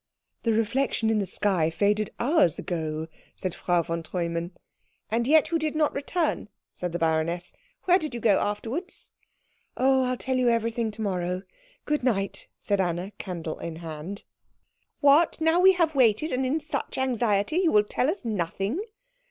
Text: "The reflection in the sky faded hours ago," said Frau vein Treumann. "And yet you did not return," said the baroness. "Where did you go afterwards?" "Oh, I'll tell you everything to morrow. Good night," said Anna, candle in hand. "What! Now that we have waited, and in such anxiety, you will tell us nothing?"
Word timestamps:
"The 0.41 0.53
reflection 0.53 1.11
in 1.11 1.19
the 1.19 1.27
sky 1.27 1.69
faded 1.69 2.09
hours 2.19 2.57
ago," 2.57 3.07
said 3.35 3.53
Frau 3.53 3.83
vein 3.83 4.01
Treumann. 4.01 4.49
"And 5.11 5.27
yet 5.27 5.51
you 5.51 5.59
did 5.59 5.75
not 5.75 5.93
return," 5.93 6.49
said 6.73 6.91
the 6.91 6.97
baroness. 6.97 7.53
"Where 7.83 7.99
did 7.99 8.15
you 8.15 8.19
go 8.19 8.39
afterwards?" 8.39 9.11
"Oh, 9.77 10.05
I'll 10.05 10.17
tell 10.17 10.37
you 10.37 10.49
everything 10.49 10.89
to 10.89 11.03
morrow. 11.03 11.43
Good 11.85 12.01
night," 12.03 12.47
said 12.59 12.81
Anna, 12.81 13.11
candle 13.19 13.59
in 13.59 13.75
hand. 13.75 14.23
"What! 15.01 15.39
Now 15.39 15.59
that 15.59 15.63
we 15.65 15.73
have 15.73 15.93
waited, 15.93 16.31
and 16.33 16.47
in 16.47 16.59
such 16.59 16.97
anxiety, 16.97 17.57
you 17.57 17.71
will 17.71 17.83
tell 17.83 18.09
us 18.09 18.25
nothing?" 18.25 18.81